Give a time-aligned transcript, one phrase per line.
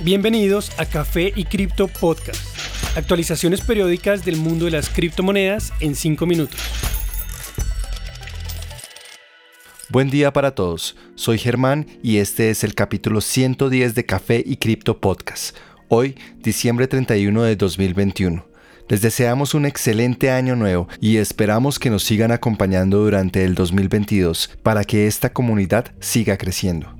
[0.00, 2.40] Bienvenidos a Café y Cripto Podcast.
[2.96, 6.60] Actualizaciones periódicas del mundo de las criptomonedas en 5 minutos.
[9.88, 10.96] Buen día para todos.
[11.16, 15.56] Soy Germán y este es el capítulo 110 de Café y Cripto Podcast.
[15.88, 18.46] Hoy, diciembre 31 de 2021.
[18.88, 24.58] Les deseamos un excelente año nuevo y esperamos que nos sigan acompañando durante el 2022
[24.62, 26.97] para que esta comunidad siga creciendo.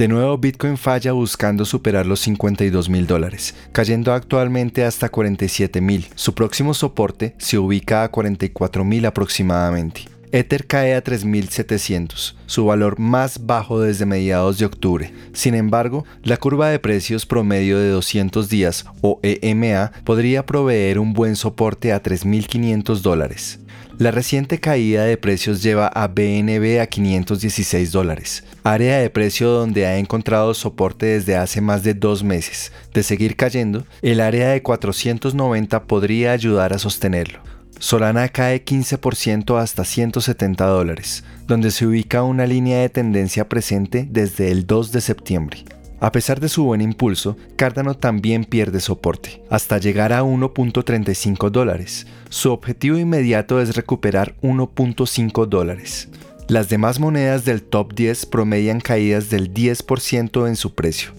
[0.00, 6.08] De nuevo, Bitcoin falla buscando superar los 52 mil dólares, cayendo actualmente hasta 47 mil.
[6.14, 10.06] Su próximo soporte se ubica a 44 mil aproximadamente.
[10.32, 15.12] Ether cae a 3.700, su valor más bajo desde mediados de octubre.
[15.34, 21.12] Sin embargo, la curva de precios promedio de 200 días o EMA podría proveer un
[21.12, 23.58] buen soporte a 3.500 dólares.
[24.00, 29.84] La reciente caída de precios lleva a BNB a 516 dólares, área de precio donde
[29.84, 32.72] ha encontrado soporte desde hace más de dos meses.
[32.94, 37.40] De seguir cayendo, el área de 490 podría ayudar a sostenerlo.
[37.78, 44.50] Solana cae 15% hasta 170 dólares, donde se ubica una línea de tendencia presente desde
[44.50, 45.64] el 2 de septiembre.
[46.00, 52.06] A pesar de su buen impulso, Cardano también pierde soporte, hasta llegar a 1.35 dólares.
[52.30, 56.08] Su objetivo inmediato es recuperar 1.5 dólares.
[56.48, 61.12] Las demás monedas del top 10 promedian caídas del 10% en su precio.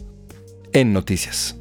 [0.74, 1.61] En noticias.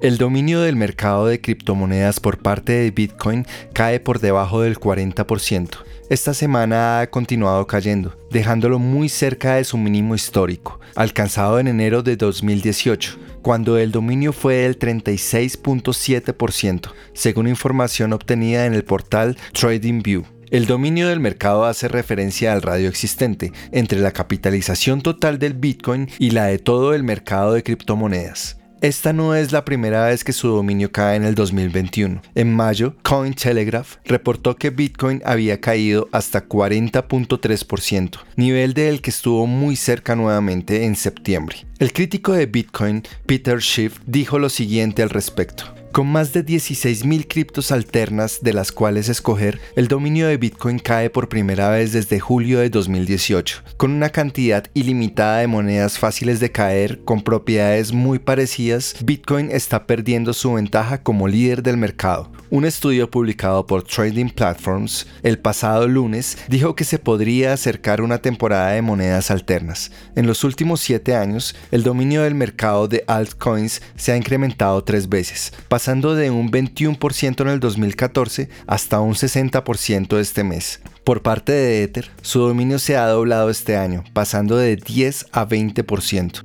[0.00, 5.70] El dominio del mercado de criptomonedas por parte de Bitcoin cae por debajo del 40%,
[6.08, 12.04] esta semana ha continuado cayendo, dejándolo muy cerca de su mínimo histórico, alcanzado en enero
[12.04, 20.22] de 2018, cuando el dominio fue del 36.7%, según información obtenida en el portal TradingView.
[20.50, 26.08] El dominio del mercado hace referencia al radio existente entre la capitalización total del Bitcoin
[26.20, 28.58] y la de todo el mercado de criptomonedas.
[28.80, 32.22] Esta no es la primera vez que su dominio cae en el 2021.
[32.36, 39.74] En mayo, Cointelegraph reportó que Bitcoin había caído hasta 40.3%, nivel del que estuvo muy
[39.74, 41.66] cerca nuevamente en septiembre.
[41.80, 45.77] El crítico de Bitcoin, Peter Schiff, dijo lo siguiente al respecto.
[45.98, 51.10] Con más de 16.000 criptos alternas de las cuales escoger, el dominio de Bitcoin cae
[51.10, 53.64] por primera vez desde julio de 2018.
[53.76, 59.88] Con una cantidad ilimitada de monedas fáciles de caer con propiedades muy parecidas, Bitcoin está
[59.88, 62.30] perdiendo su ventaja como líder del mercado.
[62.50, 68.18] Un estudio publicado por Trading Platforms el pasado lunes dijo que se podría acercar una
[68.18, 69.90] temporada de monedas alternas.
[70.14, 75.08] En los últimos 7 años, el dominio del mercado de altcoins se ha incrementado tres
[75.08, 75.52] veces,
[75.88, 80.82] de un 21% en el 2014 hasta un 60% este mes.
[81.02, 85.48] Por parte de Ether, su dominio se ha doblado este año, pasando de 10 a
[85.48, 86.44] 20%.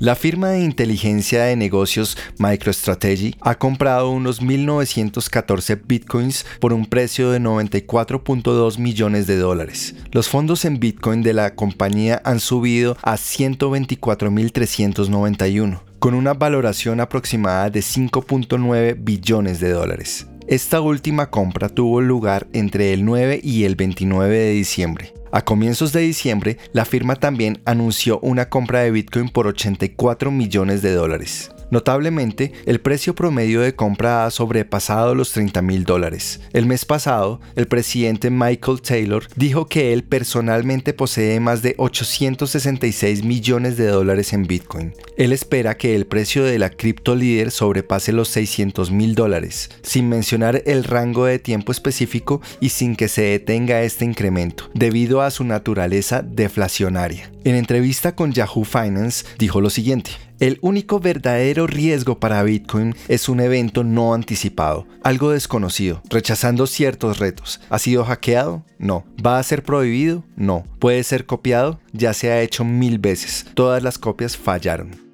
[0.00, 7.30] La firma de inteligencia de negocios MicroStrategy ha comprado unos 1.914 bitcoins por un precio
[7.30, 9.94] de 94.2 millones de dólares.
[10.10, 17.70] Los fondos en bitcoin de la compañía han subido a 124.391 con una valoración aproximada
[17.70, 20.26] de 5.9 billones de dólares.
[20.46, 25.12] Esta última compra tuvo lugar entre el 9 y el 29 de diciembre.
[25.30, 30.80] A comienzos de diciembre, la firma también anunció una compra de Bitcoin por 84 millones
[30.80, 31.50] de dólares.
[31.70, 36.40] Notablemente, el precio promedio de compra ha sobrepasado los 30 mil dólares.
[36.52, 43.22] El mes pasado, el presidente Michael Taylor dijo que él personalmente posee más de 866
[43.24, 44.94] millones de dólares en Bitcoin.
[45.16, 50.08] Él espera que el precio de la cripto líder sobrepase los 600 mil dólares, sin
[50.08, 55.30] mencionar el rango de tiempo específico y sin que se detenga este incremento, debido a
[55.30, 57.30] su naturaleza deflacionaria.
[57.44, 60.10] En entrevista con Yahoo Finance dijo lo siguiente,
[60.40, 67.18] el único verdadero riesgo para Bitcoin es un evento no anticipado, algo desconocido, rechazando ciertos
[67.18, 67.60] retos.
[67.70, 68.64] ¿Ha sido hackeado?
[68.78, 69.04] No.
[69.24, 70.24] ¿Va a ser prohibido?
[70.36, 70.64] No.
[70.78, 71.80] ¿Puede ser copiado?
[71.92, 73.46] Ya se ha hecho mil veces.
[73.54, 75.08] Todas las copias fallaron.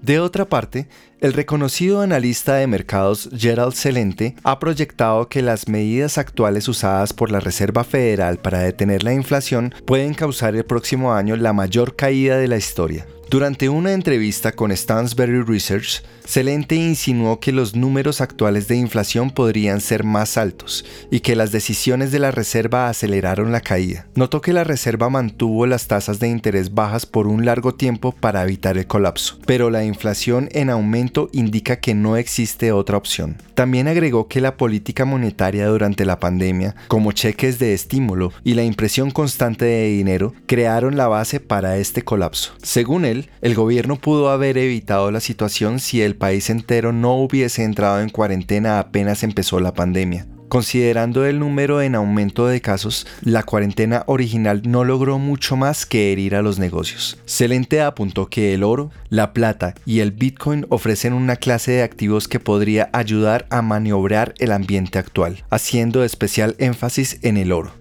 [0.00, 0.88] De otra parte,
[1.26, 7.32] el reconocido analista de mercados Gerald Celente ha proyectado que las medidas actuales usadas por
[7.32, 12.38] la Reserva Federal para detener la inflación pueden causar el próximo año la mayor caída
[12.38, 13.08] de la historia.
[13.28, 19.80] Durante una entrevista con Stansberry Research, Celente insinuó que los números actuales de inflación podrían
[19.80, 24.06] ser más altos y que las decisiones de la Reserva aceleraron la caída.
[24.14, 28.44] Notó que la Reserva mantuvo las tasas de interés bajas por un largo tiempo para
[28.44, 33.36] evitar el colapso, pero la inflación en aumento indica que no existe otra opción.
[33.54, 38.64] También agregó que la política monetaria durante la pandemia, como cheques de estímulo y la
[38.64, 42.52] impresión constante de dinero, crearon la base para este colapso.
[42.62, 47.64] Según él, el gobierno pudo haber evitado la situación si el país entero no hubiese
[47.64, 50.26] entrado en cuarentena apenas empezó la pandemia.
[50.48, 56.12] Considerando el número en aumento de casos, la cuarentena original no logró mucho más que
[56.12, 57.18] herir a los negocios.
[57.26, 62.28] Celente apuntó que el oro, la plata y el Bitcoin ofrecen una clase de activos
[62.28, 67.72] que podría ayudar a maniobrar el ambiente actual, haciendo especial énfasis en el oro.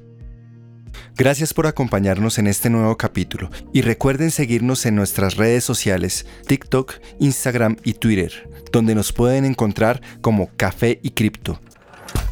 [1.18, 6.96] Gracias por acompañarnos en este nuevo capítulo y recuerden seguirnos en nuestras redes sociales, TikTok,
[7.20, 11.60] Instagram y Twitter, donde nos pueden encontrar como Café y Cripto.